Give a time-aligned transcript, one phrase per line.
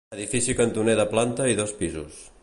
[0.15, 2.23] Edifici cantoner de planta i dos pisos.